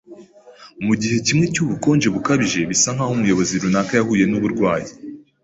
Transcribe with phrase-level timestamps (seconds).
[0.85, 4.89] Mu gihe kimwe cy’ubukonje bukabije, bisa nk’aho umuyobozi runaka yahuye n’uburwayi,